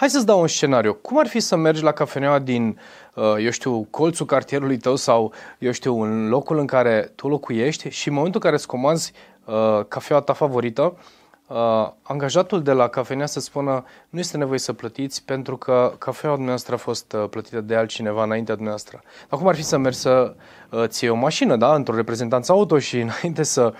[0.00, 0.94] Hai să-ți dau un scenariu.
[0.94, 2.78] Cum ar fi să mergi la cafeneaua din,
[3.14, 7.88] uh, eu știu, colțul cartierului tău sau, eu știu, în locul în care tu locuiești
[7.88, 9.12] și în momentul în care îți comanzi
[9.44, 10.98] uh, cafeaua ta favorită,
[11.46, 11.56] uh,
[12.02, 16.74] angajatul de la cafenea să spună nu este nevoie să plătiți pentru că cafeaua dumneavoastră
[16.74, 19.02] a fost uh, plătită de altcineva înaintea dumneavoastră.
[19.28, 20.34] Dar cum ar fi să mergi să
[20.70, 23.78] uh, ți o mașină, da, într-o reprezentanță auto și înainte să uh,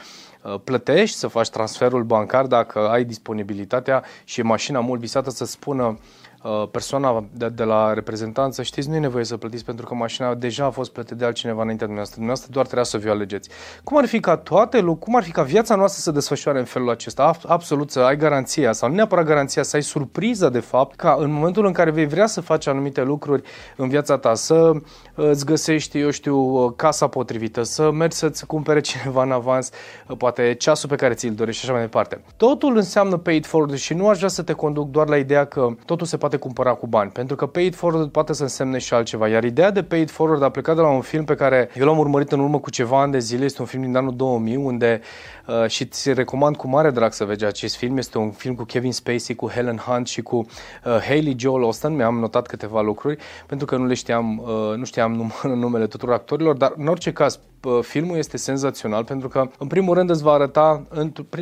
[0.65, 5.85] plătești, să faci transferul bancar dacă ai disponibilitatea și e mașina mult visată să spună
[5.85, 6.30] Uh,
[6.71, 10.65] persoana de, de la reprezentanță, știți, nu e nevoie să plătiți pentru că mașina deja
[10.65, 12.17] a fost plătită de altcineva înaintea dumneavoastră.
[12.17, 13.49] Dumneavoastră doar trebuia să vi-o alegeți.
[13.85, 16.65] Cum ar fi ca toate lucruri, cum ar fi ca viața noastră să desfășoare în
[16.65, 17.33] felul acesta?
[17.47, 21.31] Absolut să ai garanția sau nu neapărat garanția, să ai surpriză de fapt ca în
[21.31, 23.43] momentul în care vei vrea să faci anumite lucruri
[23.77, 24.81] în viața ta, să uh,
[25.15, 29.71] îți găsești, eu știu, uh, casa potrivită, să mergi să-ți cumpere cineva în avans,
[30.19, 32.23] poate ceasul pe care ți-l dorești și așa mai departe.
[32.37, 35.69] Totul înseamnă paid forward și nu aș vrea să te conduc doar la ideea că
[35.85, 38.95] totul se poate poate cumpăra cu bani, pentru că paid forward poate să însemne și
[38.95, 39.29] altceva.
[39.29, 41.99] Iar ideea de paid forward a plecat de la un film pe care eu l-am
[41.99, 45.01] urmărit în urmă cu ceva ani de zile, este un film din anul 2000, unde
[45.47, 47.97] uh, și ți recomand cu mare drag să vezi acest film.
[47.97, 50.45] Este un film cu Kevin Spacey, cu Helen Hunt și cu uh,
[50.85, 51.97] Haley Joel Ostent.
[51.97, 56.15] Mi-am notat câteva lucruri pentru că nu le știam, uh, nu știam num- numele tuturor
[56.15, 57.41] actorilor, dar în orice caz
[57.81, 60.83] filmul este senzațional pentru că, în primul rând, îți va arăta,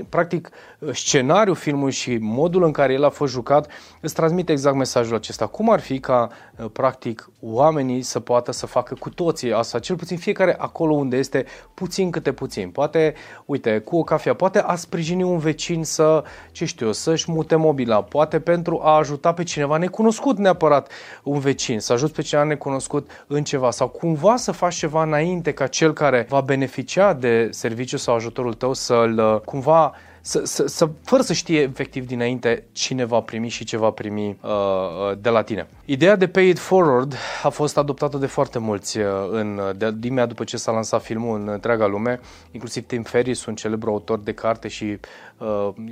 [0.08, 0.50] practic,
[0.92, 5.46] scenariul filmului și modul în care el a fost jucat, îți transmite exact mesajul acesta.
[5.46, 6.28] Cum ar fi ca,
[6.72, 11.44] practic, oamenii să poată să facă cu toții asta, cel puțin fiecare acolo unde este,
[11.74, 12.70] puțin câte puțin.
[12.70, 17.30] Poate, uite, cu o cafea, poate a sprijini un vecin să, ce știu eu, să-și
[17.30, 20.90] mute mobila, poate pentru a ajuta pe cineva necunoscut neapărat
[21.22, 23.70] un vecin, să ajut pe cineva necunoscut în ceva.
[23.70, 28.14] Sau cumva să faci ceva înainte ca cel care care va beneficia de serviciu sau
[28.14, 33.20] ajutorul tău să-l uh, cumva să, să, să, fără să știe efectiv dinainte cine va
[33.20, 35.66] primi și ce va primi uh, uh, de la tine.
[35.84, 40.24] Ideea de pay it forward a fost adoptată de foarte mulți uh, în, de, de
[40.24, 42.20] după ce s-a lansat filmul în întreaga lume,
[42.50, 44.98] inclusiv Tim Ferriss, un celebru autor de carte și, uh,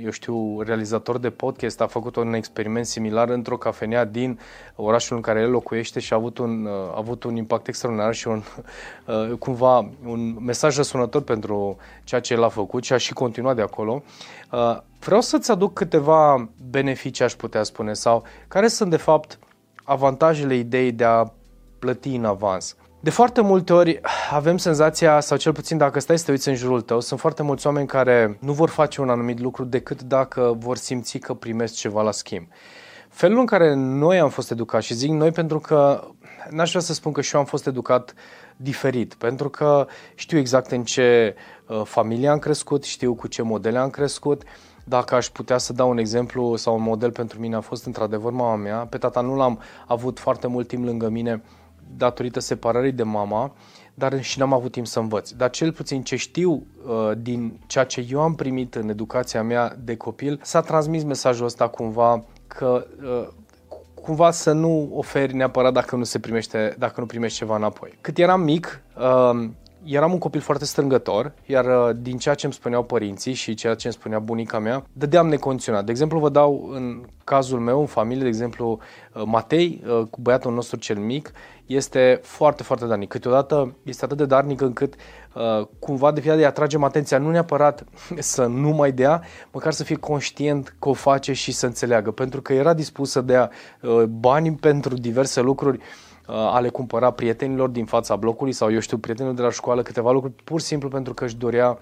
[0.03, 4.39] eu știu, realizator de podcast, a făcut un experiment similar într-o cafenea din
[4.75, 8.13] orașul în care el locuiește și a avut un, uh, a avut un impact extraordinar
[8.13, 8.43] și un,
[9.05, 13.55] uh, cumva un mesaj răsunător pentru ceea ce el a făcut și a și continuat
[13.55, 14.03] de acolo.
[14.51, 19.39] Uh, vreau să-ți aduc câteva beneficii, aș putea spune, sau care sunt, de fapt,
[19.83, 21.31] avantajele ideii de a
[21.79, 22.75] plăti în avans.
[22.99, 23.99] De foarte multe ori
[24.31, 27.43] avem senzația, sau cel puțin dacă stai să te uiți în jurul tău, sunt foarte
[27.43, 31.73] mulți oameni care nu vor face un anumit lucru decât dacă vor simți că primesc
[31.73, 32.47] ceva la schimb.
[33.09, 36.07] Felul în care noi am fost educați, și zic noi pentru că
[36.49, 38.13] n-aș vrea să spun că și eu am fost educat
[38.55, 41.35] diferit, pentru că știu exact în ce
[41.67, 44.43] uh, familie am crescut, știu cu ce modele am crescut.
[44.83, 48.31] Dacă aș putea să dau un exemplu sau un model pentru mine a fost într-adevăr
[48.31, 48.77] mama mea.
[48.77, 51.41] Pe tata nu l-am avut foarte mult timp lângă mine
[51.97, 53.55] datorită separării de mama,
[53.93, 55.29] dar și n-am avut timp să învăț.
[55.31, 59.75] Dar cel puțin ce știu uh, din ceea ce eu am primit în educația mea
[59.83, 63.27] de copil, s-a transmis mesajul ăsta cumva că uh,
[64.01, 67.97] cumva să nu oferi neapărat dacă nu se primește, dacă nu primești ceva înapoi.
[68.01, 69.49] Cât eram mic, uh,
[69.87, 73.75] eram un copil foarte strângător, iar uh, din ceea ce îmi spuneau părinții și ceea
[73.75, 75.85] ce îmi spunea bunica mea, dădeam necondiționat.
[75.85, 78.79] De exemplu, vă dau în cazul meu, în familie, de exemplu,
[79.13, 81.31] uh, Matei, uh, cu băiatul nostru cel mic,
[81.65, 83.09] este foarte, foarte darnic.
[83.09, 84.93] Câteodată este atât de darnic încât
[85.79, 87.83] cumva de fiecare atragem atenția, nu neapărat
[88.33, 89.21] să nu mai dea,
[89.51, 93.21] măcar să fie conștient că o face și să înțeleagă, pentru că era dispus să
[93.21, 93.49] dea
[94.07, 98.97] bani pentru diverse lucruri Uh, a le cumpăra prietenilor din fața blocului sau eu știu,
[98.97, 101.77] prietenilor de la școală câteva lucruri pur și simplu pentru că își dorea uh,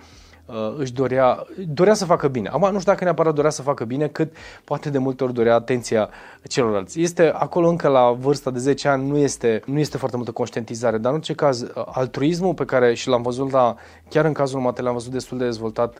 [0.77, 2.47] își dorea, dorea să facă bine.
[2.47, 5.55] Acum nu știu dacă neapărat dorea să facă bine, cât poate de multe ori dorea
[5.55, 6.09] atenția
[6.47, 7.01] celorlalți.
[7.01, 10.97] Este acolo încă la vârsta de 10 ani, nu este, nu este foarte multă conștientizare,
[10.97, 13.75] dar în orice caz, uh, altruismul pe care și l-am văzut la,
[14.09, 15.99] chiar în cazul Matei, l-am văzut destul de dezvoltat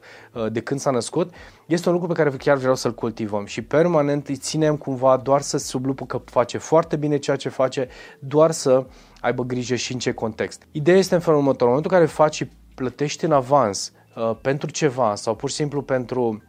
[0.51, 1.33] de când s-a născut,
[1.65, 5.41] este un lucru pe care chiar vreau să-l cultivăm și permanent îi ținem cumva doar
[5.41, 7.87] să sublupă că face foarte bine ceea ce face,
[8.19, 8.85] doar să
[9.19, 10.63] aibă grijă și în ce context.
[10.71, 14.35] Ideea este în felul următor, în momentul în care faci și plătești în avans uh,
[14.41, 16.43] pentru ceva sau pur și simplu pentru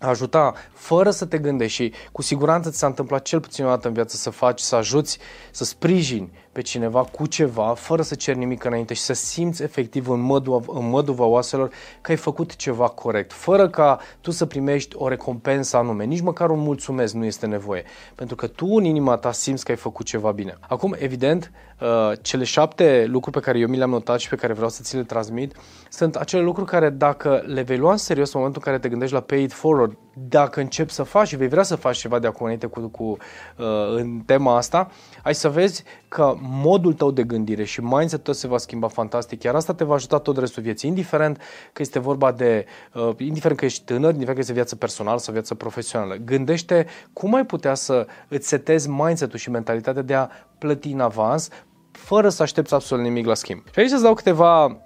[0.00, 1.82] ajuta fără să te gândești.
[1.82, 4.76] Și cu siguranță ți s-a întâmplat cel puțin o dată în viață să faci, să
[4.76, 5.18] ajuți,
[5.50, 10.08] să sprijini pe cineva cu ceva, fără să ceri nimic înainte și să simți efectiv
[10.08, 11.70] în, mădu, în măduva oaselor
[12.00, 16.50] că ai făcut ceva corect, fără ca tu să primești o recompensă anume, nici măcar
[16.50, 20.06] un mulțumesc nu este nevoie, pentru că tu în inima ta simți că ai făcut
[20.06, 20.58] ceva bine.
[20.60, 24.52] Acum, evident, uh, cele șapte lucruri pe care eu mi le-am notat și pe care
[24.52, 25.56] vreau să ți le transmit
[25.88, 28.88] sunt acele lucruri care dacă le vei lua în serios în momentul în care te
[28.88, 29.96] gândești la pay it forward,
[30.28, 33.02] dacă începi să faci și vei vrea să faci ceva de acum înainte cu, cu,
[33.02, 34.90] uh, în tema asta,
[35.22, 39.42] ai să vezi că modul tău de gândire și mindset tău se va schimba fantastic,
[39.42, 41.36] iar asta te va ajuta tot restul vieții, indiferent
[41.72, 45.32] că este vorba de, uh, indiferent că ești tânăr, indiferent că este viață personală sau
[45.32, 46.14] viață profesională.
[46.14, 50.28] Gândește cum ai putea să îți setezi mindset-ul și mentalitatea de a
[50.58, 51.48] plăti în avans,
[51.90, 53.62] fără să aștepți absolut nimic la schimb.
[53.72, 54.80] Și aici să dau câteva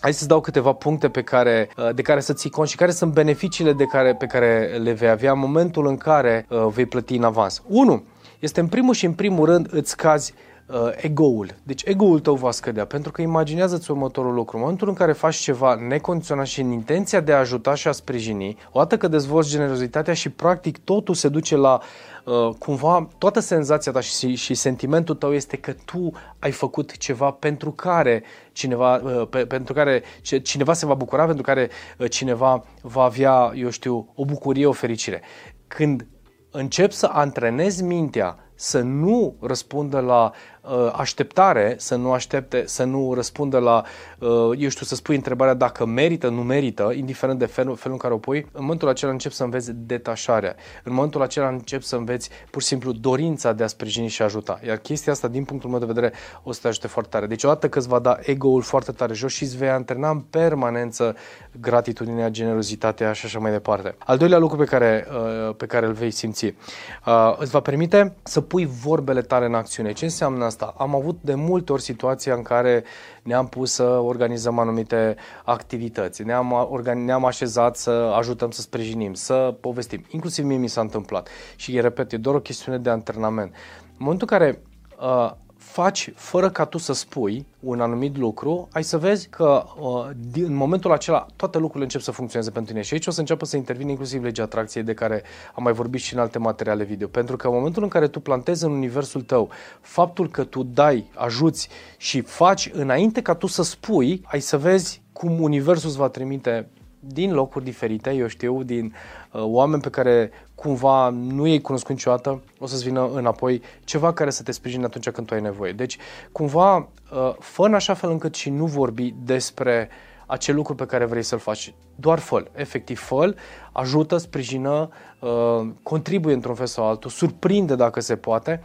[0.00, 2.90] Hai să-ți dau câteva puncte pe care, uh, de care să ții cont și care
[2.90, 6.86] sunt beneficiile de care, pe care le vei avea în momentul în care uh, vei
[6.86, 7.62] plăti în avans.
[7.66, 8.02] 1.
[8.40, 10.34] Este în primul și în primul rând îți cazi
[10.66, 11.54] uh, ego-ul.
[11.62, 14.56] Deci ego-ul tău va scădea, pentru că imaginează-ți următorul lucru.
[14.56, 17.92] În momentul în care faci ceva necondiționat și în intenția de a ajuta și a
[17.92, 21.80] sprijini, odată că dezvolți generozitatea și practic totul se duce la
[22.24, 27.30] uh, cumva toată senzația ta și, și sentimentul tău este că tu ai făcut ceva
[27.30, 28.22] pentru care
[28.52, 30.02] cineva, uh, pe, pentru care
[30.42, 34.72] cineva se va bucura, pentru care uh, cineva va avea, eu știu, o bucurie, o
[34.72, 35.22] fericire.
[35.66, 36.06] Când
[36.50, 43.14] începi să antrenezi mintea să nu răspundă la uh, așteptare, să nu aștepte, să nu
[43.14, 43.84] răspundă la,
[44.18, 47.98] uh, eu știu, să spui întrebarea dacă merită, nu merită, indiferent de felul, felul în
[47.98, 50.54] care o pui, în momentul acela încep să înveți detașarea.
[50.84, 54.60] În momentul acela încep să înveți pur și simplu dorința de a sprijini și ajuta.
[54.66, 57.26] Iar chestia asta, din punctul meu de vedere, o să te ajute foarte tare.
[57.26, 60.20] Deci odată că îți va da ego-ul foarte tare jos și îți vei antrena în
[60.20, 61.16] permanență
[61.60, 63.94] gratitudinea, generozitatea și așa mai departe.
[63.98, 68.14] Al doilea lucru pe care, uh, pe care îl vei simți, uh, îți va permite
[68.22, 69.92] să pui vorbele tale în acțiune.
[69.92, 70.74] Ce înseamnă asta?
[70.78, 72.84] Am avut de multe ori situația în care
[73.22, 79.56] ne-am pus să organizăm anumite activități, ne-am, organi- ne-am așezat să ajutăm să sprijinim, să
[79.60, 80.04] povestim.
[80.08, 81.28] Inclusiv mie mi s-a întâmplat.
[81.56, 83.54] Și, repet, e doar o chestiune de antrenament.
[83.86, 84.62] În momentul în care
[85.00, 90.10] uh, faci fără ca tu să spui un anumit lucru, ai să vezi că uh,
[90.34, 93.44] în momentul acela toate lucrurile încep să funcționeze pentru tine și aici o să înceapă
[93.44, 95.22] să intervină inclusiv legea atracției de care
[95.54, 97.08] am mai vorbit și în alte materiale video.
[97.08, 101.10] Pentru că în momentul în care tu plantezi în universul tău faptul că tu dai,
[101.14, 106.08] ajuți și faci înainte ca tu să spui, ai să vezi cum universul îți va
[106.08, 106.68] trimite
[107.00, 108.94] din locuri diferite, eu știu, din
[109.32, 114.30] uh, oameni pe care cumva nu ei cunoscut niciodată, o să-ți vină înapoi ceva care
[114.30, 115.72] să te sprijine atunci când tu ai nevoie.
[115.72, 115.98] Deci,
[116.32, 119.88] cumva, uh, fă în așa fel încât și nu vorbi despre
[120.26, 121.74] acel lucru pe care vrei să-l faci.
[121.96, 123.34] Doar fă efectiv fă
[123.72, 124.88] ajută, sprijină,
[125.18, 128.62] uh, contribuie într-un fel sau altul, surprinde dacă se poate,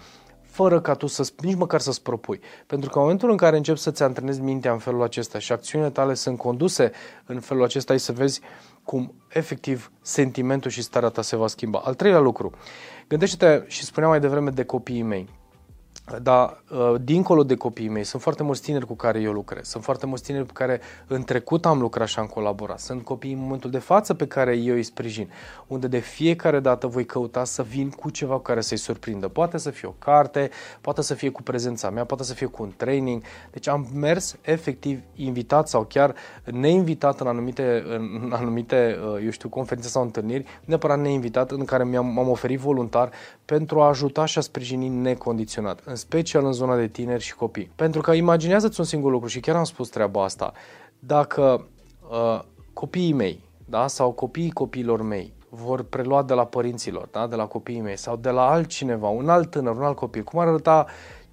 [0.55, 2.39] fără ca tu să, nici măcar să-ți propui.
[2.67, 5.89] Pentru că în momentul în care începi să-ți antrenezi mintea în felul acesta și acțiunile
[5.89, 6.91] tale sunt conduse
[7.25, 8.41] în felul acesta, ai să vezi
[8.83, 11.79] cum efectiv sentimentul și starea ta se va schimba.
[11.79, 12.51] Al treilea lucru,
[13.07, 15.29] gândește-te și spuneam mai devreme de copiii mei.
[16.21, 19.67] Dar, uh, dincolo de copiii mei, sunt foarte mulți tineri cu care eu lucrez.
[19.67, 22.79] Sunt foarte mulți tineri cu care în trecut am lucrat și am colaborat.
[22.79, 25.29] Sunt copii în momentul de față pe care eu îi sprijin,
[25.67, 29.27] unde de fiecare dată voi căuta să vin cu ceva cu care să-i surprindă.
[29.27, 30.49] Poate să fie o carte,
[30.81, 33.23] poate să fie cu prezența mea, poate să fie cu un training.
[33.51, 39.49] Deci am mers efectiv invitat sau chiar neinvitat în anumite, în anumite uh, eu știu,
[39.49, 43.11] conferințe sau întâlniri, neapărat neinvitat, în care mi-am m-am oferit voluntar
[43.45, 47.71] pentru a ajuta și a sprijini necondiționat în special în zona de tineri și copii.
[47.75, 50.53] Pentru că imaginează-ți un singur lucru și chiar am spus treaba asta.
[50.99, 51.67] Dacă
[52.09, 52.39] uh,
[52.73, 57.45] copiii mei da, sau copiii copiilor mei vor prelua de la părinților, da, de la
[57.45, 60.85] copiii mei sau de la altcineva, un alt tânăr, un alt copil, cum ar arăta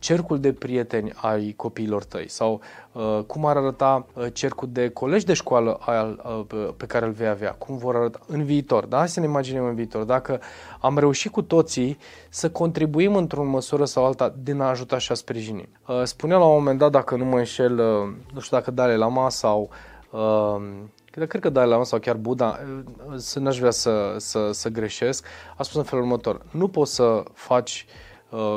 [0.02, 2.60] cercul de prieteni ai copiilor tăi sau
[2.92, 7.12] uh, cum ar arăta uh, cercul de colegi de școală al, uh, pe care îl
[7.12, 8.84] vei avea, cum vor arăta în viitor.
[8.84, 8.96] Da?
[8.96, 10.04] Hai să ne imaginăm în viitor.
[10.04, 10.40] Dacă
[10.80, 15.14] am reușit cu toții să contribuim într-o măsură sau alta din a ajuta și a
[15.14, 15.68] sprijini.
[15.86, 18.96] Uh, spunea la un moment dat, dacă nu mă înșel, uh, nu știu dacă Dalai
[18.96, 19.70] Lama sau
[20.10, 20.62] uh,
[21.10, 22.60] Cred că Dalai Lama sau chiar Buddha,
[23.06, 26.40] uh, să n-aș vrea să, să, să greșesc, a spus în felul următor.
[26.50, 28.11] Nu poți să faci uh, Uh,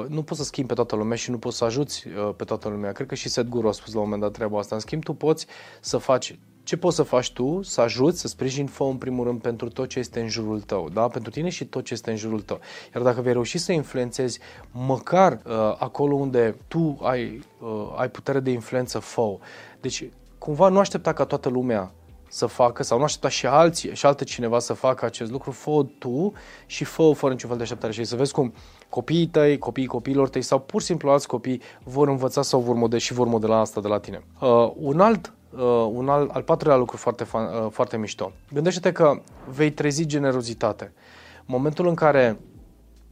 [0.08, 2.70] nu poți să schimbi pe toată lumea și nu poți să ajuți uh, pe toată
[2.70, 2.92] lumea.
[2.92, 4.76] Cred că și Sadhguru a spus la un moment dat treaba asta.
[4.76, 5.46] În schimb, tu poți
[5.80, 9.42] să faci ce poți să faci tu, să ajuți, să sprijini, fă în primul rând
[9.42, 11.08] pentru tot ce este în jurul tău, da?
[11.08, 12.60] pentru tine și tot ce este în jurul tău.
[12.94, 14.40] Iar dacă vei reuși să influențezi
[14.72, 19.38] măcar uh, acolo unde tu ai, uh, ai putere de influență, fă
[19.82, 21.92] Deci, cumva nu aștepta ca toată lumea
[22.30, 25.86] să facă sau nu aștepta și alții și alte cineva să facă acest lucru, fă
[26.00, 26.34] tu
[26.66, 28.54] și fă fără niciun fel de așteptare și să vezi cum
[28.96, 32.76] copiii tăi, copiii copiilor tăi sau pur și simplu alți copii vor învăța sau vor
[32.76, 34.24] modela și vor modela asta de la tine.
[34.40, 38.32] Uh, un alt Uh, un al, al patrulea lucru foarte, fan, uh, foarte mișto.
[38.54, 40.94] Gândește-te că vei trezi generozitate.
[41.38, 42.40] În momentul în care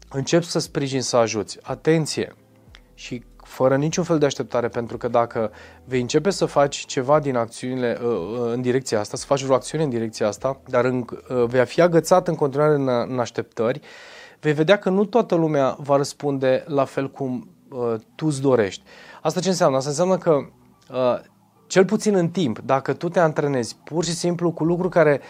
[0.10, 2.36] începi să sprijini, să ajuți, atenție,
[2.94, 5.52] și fără niciun fel de așteptare, pentru că dacă
[5.86, 9.54] vei începe să faci ceva din acțiunile uh, uh, în direcția asta, să faci o
[9.54, 13.80] acțiune în direcția asta, dar în, uh, vei fi agățat în continuare în, în așteptări,
[14.44, 18.84] vei vedea că nu toată lumea va răspunde la fel cum uh, tu îți dorești.
[19.22, 19.78] Asta ce înseamnă?
[19.78, 20.32] Asta înseamnă că
[20.92, 21.20] uh,
[21.68, 25.22] cel puțin în timp, dacă tu te antrenezi pur și simplu cu lucruri care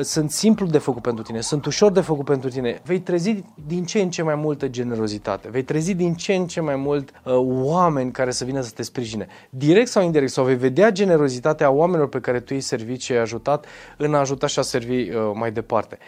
[0.00, 3.84] sunt simplu de făcut pentru tine, sunt ușor de făcut pentru tine, vei trezi din
[3.84, 7.34] ce în ce mai multă generozitate, vei trezi din ce în ce mai mult uh,
[7.42, 12.08] oameni care să vină să te sprijine, direct sau indirect, sau vei vedea generozitatea oamenilor
[12.08, 15.30] pe care tu îi servit și ai ajutat în a ajuta și a servi uh,
[15.34, 15.98] mai departe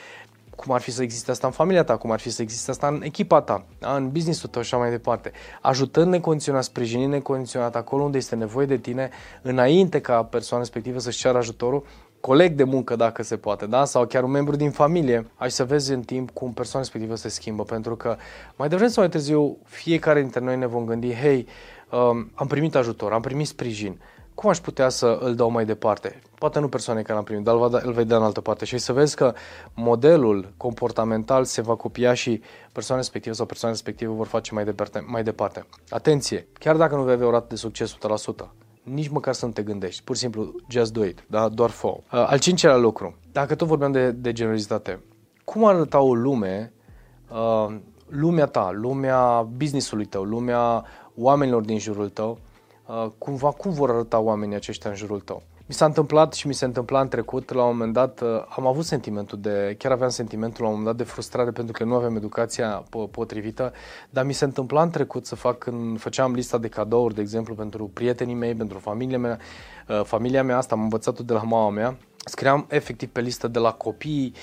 [0.56, 2.86] cum ar fi să existe asta în familia ta, cum ar fi să existe asta
[2.86, 3.96] în echipa ta, da?
[3.96, 5.32] în business-ul tău și așa mai departe.
[5.60, 9.10] Ajutând necondiționat, sprijinind necondiționat acolo unde este nevoie de tine,
[9.42, 11.84] înainte ca persoana respectivă să-și ceară ajutorul,
[12.20, 13.84] coleg de muncă dacă se poate, da?
[13.84, 17.28] sau chiar un membru din familie, ai să vezi în timp cum persoana respectivă se
[17.28, 18.16] schimbă, pentru că
[18.56, 21.46] mai devreme sau mai târziu fiecare dintre noi ne vom gândi, hei,
[21.90, 24.00] um, am primit ajutor, am primit sprijin,
[24.36, 26.20] cum aș putea să îl dau mai departe?
[26.38, 28.64] Poate nu persoane care l-am primit, dar îl, da, îl vei da în altă parte.
[28.64, 29.34] Și să vezi că
[29.74, 35.04] modelul comportamental se va copia și persoana respectivă sau persoana respectivă vor face mai departe.
[35.06, 35.66] Mai departe.
[35.88, 36.46] Atenție!
[36.58, 37.96] Chiar dacă nu vei avea o rată de succes 100%,
[38.82, 40.02] nici măcar să nu te gândești.
[40.02, 41.24] Pur și simplu, just do it.
[41.26, 41.48] Da?
[41.48, 43.16] Doar fă uh, Al cincelea lucru.
[43.32, 45.00] Dacă tot vorbeam de, de generozitate,
[45.44, 46.72] cum arăta o lume,
[47.30, 47.76] uh,
[48.08, 52.45] lumea ta, lumea businessului tău, lumea oamenilor din jurul tău, Uh,
[53.18, 55.42] cumva cum vor arăta oamenii aceștia în jurul tău.
[55.68, 58.66] Mi s-a întâmplat și mi se întâmpla în trecut, la un moment dat uh, am
[58.66, 61.94] avut sentimentul de, chiar aveam sentimentul la un moment dat de frustrare pentru că nu
[61.94, 63.72] aveam educația potrivită,
[64.10, 67.54] dar mi se întâmpla în trecut să fac când făceam lista de cadouri, de exemplu,
[67.54, 69.38] pentru prietenii mei, pentru familia mea,
[69.88, 73.58] uh, familia mea asta am învățat-o de la mama mea, scriam efectiv pe listă de
[73.58, 74.34] la copii,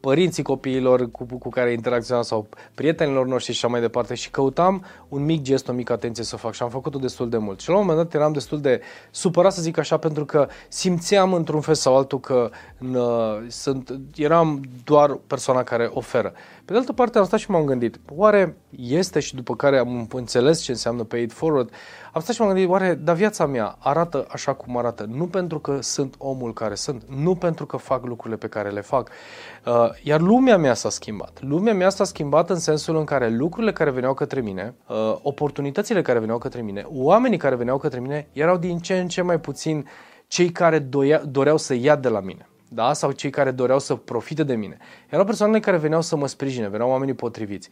[0.00, 4.84] părinții copiilor cu, cu care interacționam sau prietenilor noștri și așa mai departe și căutam
[5.08, 7.60] un mic gest, o mică atenție să fac și am făcut-o destul de mult.
[7.60, 8.80] Și la un moment dat eram destul de
[9.10, 12.50] supărat să zic așa pentru că simțeam într-un fel sau altul că
[12.92, 16.32] uh, sunt, eram doar persoana care oferă.
[16.64, 20.08] Pe de altă parte am stat și m-am gândit, oare este și după care am
[20.12, 21.70] înțeles ce înseamnă pay it forward,
[22.12, 25.58] am stat și m-am gândit, oare, dar viața mea arată așa cum arată, nu pentru
[25.58, 29.14] că sunt omul care sunt, nu pentru că fac lucrurile pe care le fac, uh,
[30.02, 31.38] iar lumea mea s-a schimbat.
[31.40, 36.02] Lumea mea s-a schimbat în sensul în care lucrurile care veneau către mine, uh, oportunitățile
[36.02, 39.40] care veneau către mine, oamenii care veneau către mine, erau din ce în ce mai
[39.40, 39.86] puțin
[40.26, 42.92] cei care doia, doreau să ia de la mine da?
[42.92, 44.76] sau cei care doreau să profite de mine.
[45.08, 47.68] Erau persoanele care veneau să mă sprijine, veneau oamenii potriviți.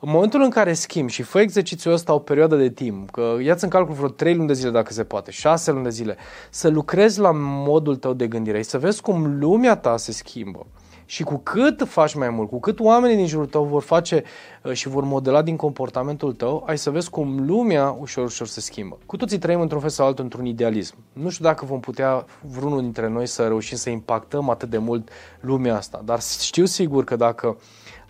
[0.00, 3.64] În momentul în care schimb și fă exercițiul ăsta o perioadă de timp, că ia-ți
[3.64, 6.16] în calcul vreo 3 luni de zile dacă se poate, 6 luni de zile,
[6.50, 10.66] să lucrezi la modul tău de gândire și să vezi cum lumea ta se schimbă.
[11.06, 14.22] Și cu cât faci mai mult, cu cât oamenii din jurul tău vor face
[14.62, 18.60] uh, și vor modela din comportamentul tău, ai să vezi cum lumea ușor, ușor se
[18.60, 18.98] schimbă.
[19.06, 20.96] Cu toții trăim într-un fel sau altul într-un idealism.
[21.12, 25.08] Nu știu dacă vom putea vreunul dintre noi să reușim să impactăm atât de mult
[25.40, 27.56] lumea asta, dar știu sigur că dacă uh,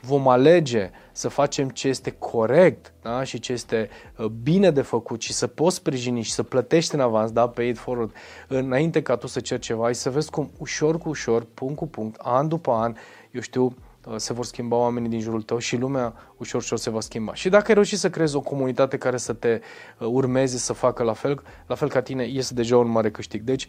[0.07, 3.23] vom alege să facem ce este corect da?
[3.23, 7.01] și ce este uh, bine de făcut și să poți sprijini și să plătești în
[7.01, 8.13] avans, da, pay it forward,
[8.49, 11.87] înainte ca tu să ceri ceva, și să vezi cum ușor cu ușor, punct cu
[11.87, 12.95] punct, an după an,
[13.31, 16.91] eu știu, uh, se vor schimba oamenii din jurul tău și lumea ușor, ușor se
[16.91, 17.35] va schimba.
[17.35, 19.61] Și dacă ai reușit să creezi o comunitate care să te
[19.99, 23.43] uh, urmeze să facă la fel, la fel ca tine, este deja un mare câștig.
[23.43, 23.67] Deci,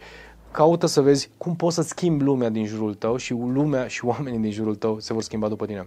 [0.50, 4.38] caută să vezi cum poți să schimbi lumea din jurul tău și lumea și oamenii
[4.38, 5.86] din jurul tău se vor schimba după tine.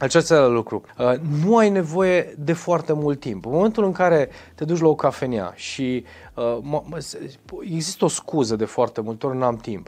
[0.00, 0.82] Acesta lucru.
[0.98, 1.12] Uh,
[1.44, 3.46] nu ai nevoie de foarte mult timp.
[3.46, 6.04] În momentul în care te duci la o cafenea și
[6.34, 6.58] uh,
[7.60, 9.86] există o scuză de foarte multe ori, n-am timp.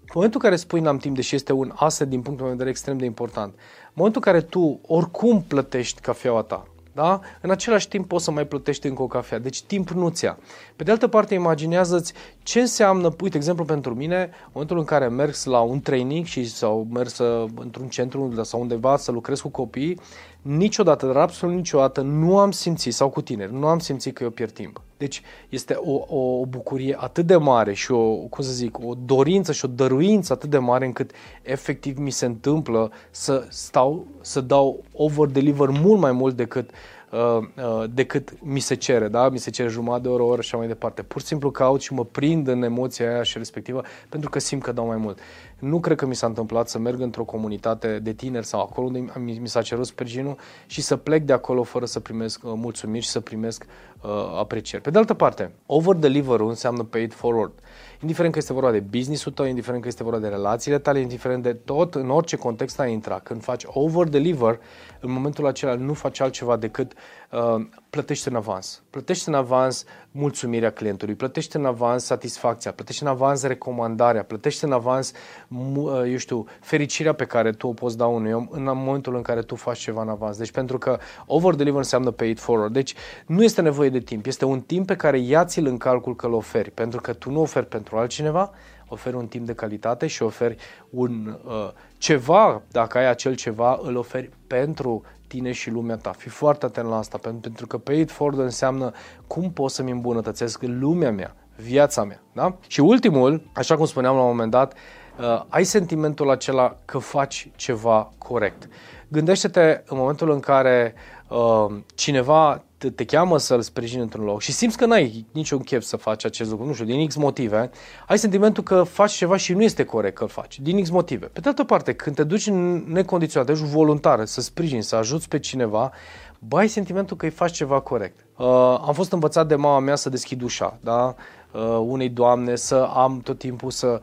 [0.00, 2.56] În momentul în care spui n-am timp, deși este un asset din punctul meu de
[2.56, 7.20] vedere extrem de important, în momentul în care tu oricum plătești cafeaua ta, da?
[7.40, 9.38] În același timp poți să mai plătești încă o cafea.
[9.38, 10.38] Deci timp nu-ți ia.
[10.76, 15.08] Pe de altă parte, imaginează-ți ce înseamnă, uite, exemplu pentru mine, în momentul în care
[15.08, 19.48] merg la un training și sau merg să, într-un centru sau undeva să lucrez cu
[19.48, 20.00] copii,
[20.44, 24.30] niciodată, dar absolut niciodată nu am simțit, sau cu tineri, nu am simțit că eu
[24.30, 24.80] pierd timp.
[24.96, 29.52] Deci este o, o bucurie atât de mare și o, cum să zic, o dorință
[29.52, 31.10] și o dăruință atât de mare încât
[31.42, 36.70] efectiv mi se întâmplă să stau, să dau over-deliver mult mai mult decât
[37.14, 39.28] Uh, uh, decât mi se cere, da?
[39.28, 41.02] Mi se cere jumătate de oră, o oră și așa mai departe.
[41.02, 44.62] Pur și simplu caut și mă prind în emoția aia și respectivă pentru că simt
[44.62, 45.18] că dau mai mult.
[45.64, 49.12] Nu cred că mi s-a întâmplat să merg într-o comunitate de tineri sau acolo unde
[49.40, 53.10] mi s-a cerut sprijinul și să plec de acolo fără să primesc uh, mulțumiri și
[53.10, 53.66] să primesc
[54.04, 54.82] uh, aprecieri.
[54.82, 57.52] Pe de altă parte, over-deliver-ul înseamnă paid forward.
[58.00, 61.42] Indiferent că este vorba de business-ul tău, indiferent că este vorba de relațiile tale, indiferent
[61.42, 64.60] de tot, în orice context ai intra, când faci over-deliver,
[65.00, 66.92] în momentul acela nu faci altceva decât
[67.30, 68.82] uh, plătește în avans.
[68.90, 74.72] Plătește în avans mulțumirea clientului, plătește în avans satisfacția, plătește în avans recomandarea, plătește în
[74.72, 75.12] avans,
[75.48, 79.22] uh, eu știu, fericirea pe care tu o poți da unui om în momentul în
[79.22, 80.36] care tu faci ceva în avans.
[80.36, 82.72] Deci pentru că over-deliver înseamnă pay it forward.
[82.72, 82.94] Deci
[83.26, 86.32] nu este nevoie de timp, este un timp pe care ia-ți-l în calcul că îl
[86.32, 88.50] oferi, pentru că tu nu oferi pentru altcineva,
[88.88, 90.56] oferi un timp de calitate și oferi
[90.90, 96.10] un uh, ceva, dacă ai acel ceva, îl oferi pentru tine și lumea ta.
[96.10, 98.92] Fii foarte atent la asta, pentru că pay it forward înseamnă
[99.26, 102.22] cum pot să-mi îmbunătățesc lumea mea, viața mea.
[102.32, 102.56] Da?
[102.66, 104.74] Și ultimul, așa cum spuneam la un moment dat,
[105.18, 108.68] uh, ai sentimentul acela că faci ceva corect.
[109.08, 110.94] Gândește-te în momentul în care
[111.28, 115.82] uh, cineva te, te cheamă să-l sprijini într-un loc și simți că n-ai niciun chef
[115.82, 117.70] să faci acest lucru, nu știu, din X motive,
[118.06, 121.26] ai sentimentul că faci ceva și nu este corect că-l faci, din X motive.
[121.26, 125.28] Pe de altă parte, când te duci în necondiționat, ești voluntar, să sprijini, să ajuți
[125.28, 125.92] pe cineva,
[126.38, 128.26] bă, ai sentimentul că îi faci ceva corect.
[128.36, 128.46] Uh,
[128.86, 131.14] am fost învățat de mama mea să deschid ușa, da?
[131.54, 134.00] Uh, unei doamne, să am tot timpul să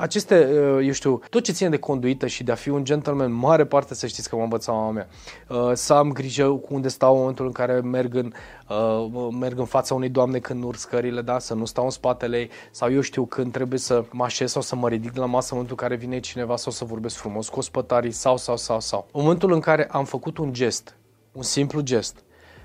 [0.00, 0.48] aceste,
[0.82, 3.94] eu știu, tot ce ține de conduită și de a fi un gentleman, mare parte
[3.94, 5.08] să știți că m-a învățat mama mea.
[5.74, 8.32] Să am grijă cu unde stau în momentul în care merg în,
[9.38, 11.38] merg în fața unei doamne când urc scările, da?
[11.38, 14.62] să nu stau în spatele ei sau eu știu când trebuie să mă așez sau
[14.62, 17.16] să mă ridic de la masă în momentul în care vine cineva sau să vorbesc
[17.16, 19.06] frumos cu ospătarii sau, sau, sau, sau.
[19.12, 20.96] În momentul în care am făcut un gest,
[21.32, 22.23] un simplu gest,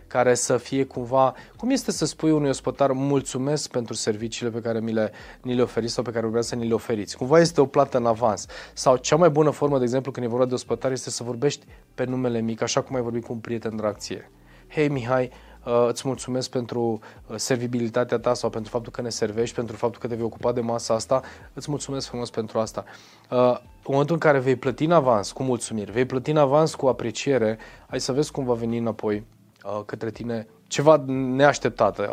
[0.10, 4.80] care să fie cumva, cum este să spui unui ospătar mulțumesc pentru serviciile pe care
[4.80, 5.12] mi le,
[5.42, 7.18] ni le oferiți sau pe care vreau să ni le oferiți.
[7.18, 8.46] Cumva este o plată în avans.
[8.74, 11.66] Sau cea mai bună formă, de exemplu, când e vorba de ospătar, este să vorbești
[11.96, 14.32] pe numele mic, așa cum ai vorbit cu un prieten drag ție.
[14.68, 15.32] Hei Mihai,
[15.66, 20.02] uh, îți mulțumesc pentru uh, servibilitatea ta sau pentru faptul că ne servești, pentru faptul
[20.02, 21.22] că te vei ocupa de masa asta,
[21.54, 22.84] îți mulțumesc frumos pentru asta.
[23.30, 26.76] Uh, în momentul în care vei plăti în avans cu mulțumiri, vei plăti în avans
[26.76, 29.39] cu apreciere, ai să vezi cum va veni înapoi Uh,
[29.86, 31.98] către tine ceva neașteptat.
[32.00, 32.06] Uh,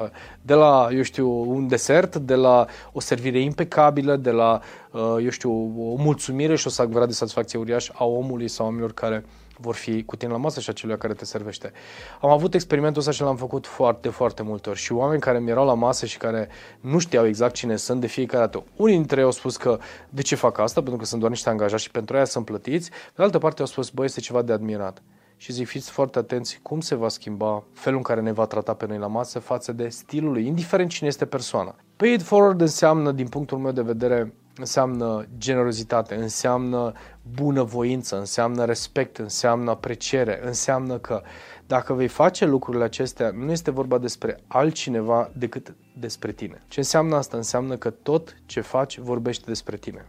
[0.43, 4.61] de la, eu știu, un desert, de la o servire impecabilă, de la,
[4.93, 5.51] uh, eu știu,
[5.93, 9.25] o mulțumire și o sagvera de satisfacție uriaș a omului sau oamenilor care
[9.59, 11.73] vor fi cu tine la masă și a celui care te servește.
[12.21, 15.51] Am avut experimentul ăsta și l-am făcut foarte, foarte multe ori și oameni care mi
[15.51, 16.49] erau la masă și care
[16.81, 18.65] nu știau exact cine sunt de fiecare dată.
[18.77, 21.49] Unii dintre ei au spus că de ce fac asta, pentru că sunt doar niște
[21.49, 22.91] angajați și pentru aia sunt plătiți.
[23.15, 25.03] De altă parte au spus, băi, este ceva de admirat
[25.37, 28.75] și zic fiți foarte atenți cum se va schimba felul în care ne va trata
[28.75, 31.75] pe noi la masă față de stilul lui, indiferent cine este persoana.
[31.97, 36.93] Pay it forward înseamnă, din punctul meu de vedere, înseamnă generozitate, înseamnă
[37.35, 41.23] bunăvoință, înseamnă respect, înseamnă apreciere, înseamnă că
[41.67, 46.63] dacă vei face lucrurile acestea, nu este vorba despre altcineva decât despre tine.
[46.69, 47.37] Ce înseamnă asta?
[47.37, 50.07] Înseamnă că tot ce faci vorbește despre tine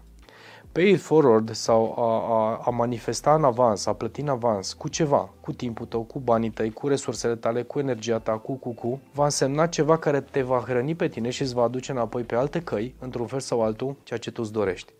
[0.77, 4.87] pay it forward sau a, a, a manifesta în avans, a plăti în avans cu
[4.87, 8.73] ceva, cu timpul tău, cu banii tăi, cu resursele tale, cu energia ta, cu, cu,
[8.73, 12.23] cu, va însemna ceva care te va hrăni pe tine și îți va aduce înapoi
[12.23, 14.93] pe alte căi, într-un fel sau altul, ceea ce tu îți dorești.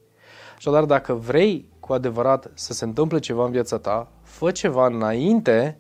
[0.58, 5.80] Așadar, dacă vrei cu adevărat să se întâmple ceva în viața ta, fă ceva înainte,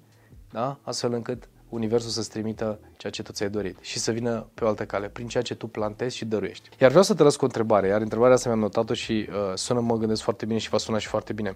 [0.51, 0.77] da?
[0.81, 4.67] astfel încât universul să-ți trimită ceea ce tu ți-ai dorit și să vină pe o
[4.67, 6.69] altă cale, prin ceea ce tu plantezi și dăruiești.
[6.79, 9.35] Iar vreau să te las cu o întrebare, iar întrebarea asta mi-am notat-o și uh,
[9.55, 11.55] sună, mă gândesc foarte bine și va suna și foarte bine.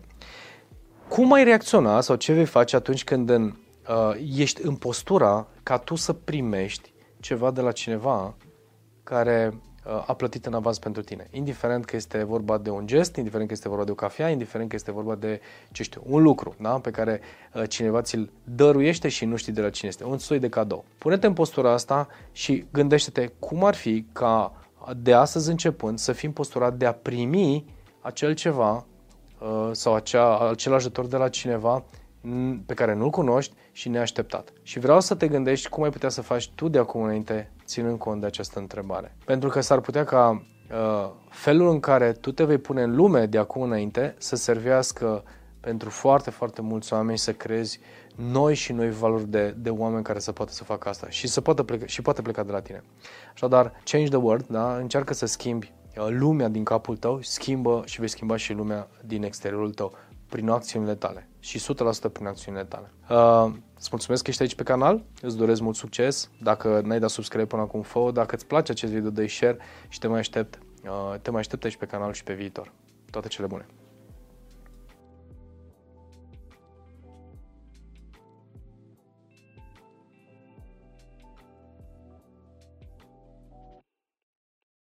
[1.08, 3.54] Cum ai reacționa sau ce vei face atunci când în,
[3.90, 8.36] uh, ești în postura ca tu să primești ceva de la cineva
[9.04, 11.28] care Uh, a plătit în avans pentru tine.
[11.32, 14.70] Indiferent că este vorba de un gest, indiferent că este vorba de o cafea, indiferent
[14.70, 15.42] că este vorba de,
[15.72, 16.70] ce știu, un lucru da?
[16.70, 17.22] pe care
[17.54, 20.04] uh, cineva ți-l dăruiește și nu știi de la cine este.
[20.04, 20.86] Un soi de cadou.
[20.98, 24.54] Pune-te în postura asta și gândește-te cum ar fi ca
[24.98, 27.66] de astăzi începând să fii în postura de a primi
[28.02, 28.86] acel ceva
[29.40, 31.84] uh, sau acea, acel ajutor de la cineva
[32.66, 34.54] pe care nu-l cunoști și neașteptat.
[34.64, 37.98] Și vreau să te gândești cum ai putea să faci tu de acum înainte ținând
[37.98, 39.16] cont de această întrebare.
[39.26, 43.26] Pentru că s-ar putea ca uh, felul în care tu te vei pune în lume
[43.26, 45.24] de acum înainte să servească
[45.60, 47.80] pentru foarte, foarte mulți oameni să crezi
[48.16, 51.42] noi și noi valori de, de oameni care să poată să facă asta și să
[51.42, 52.84] poată pleca, și poate pleca de la tine.
[53.34, 54.76] Așadar, change the world, da?
[54.76, 59.24] încearcă să schimbi uh, lumea din capul tău, schimbă și vei schimba și lumea din
[59.24, 59.94] exteriorul tău
[60.30, 62.92] prin acțiunile tale și 100% prin acțiunile tale.
[63.10, 66.30] Uh, îți mulțumesc că ești aici pe canal, îți doresc mult succes.
[66.42, 70.00] Dacă n-ai dat subscribe până acum, fă Dacă îți place acest video, dă share și
[70.00, 72.72] te mai aștept, uh, te mai aștept aici pe canal și pe viitor.
[73.10, 73.66] Toate cele bune!